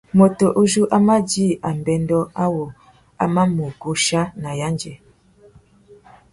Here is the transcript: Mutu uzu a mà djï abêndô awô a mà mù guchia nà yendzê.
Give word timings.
Mutu 0.17 0.45
uzu 0.61 0.83
a 0.95 0.97
mà 1.07 1.15
djï 1.29 1.47
abêndô 1.69 2.19
awô 2.43 2.65
a 3.23 3.25
mà 3.33 3.43
mù 3.55 3.65
guchia 3.81 4.21
nà 4.41 4.49
yendzê. 4.59 4.93